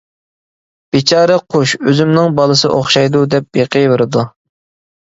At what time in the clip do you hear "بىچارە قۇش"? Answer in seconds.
0.95-1.75